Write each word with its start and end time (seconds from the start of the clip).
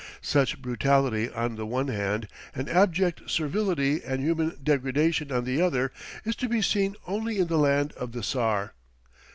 Such 0.23 0.59
brutality 0.63 1.29
on 1.29 1.57
the 1.57 1.65
one 1.67 1.87
hand, 1.89 2.27
and 2.55 2.67
abject 2.67 3.29
servility 3.29 4.01
and 4.03 4.19
human 4.19 4.57
degradation 4.63 5.31
on 5.31 5.43
the 5.43 5.61
other 5.61 5.91
is 6.25 6.35
to 6.37 6.49
be 6.49 6.63
seen 6.63 6.95
only 7.05 7.37
in 7.37 7.45
the 7.45 7.59
land 7.59 7.91
of 7.93 8.11
the 8.11 8.23
Czar. 8.23 8.73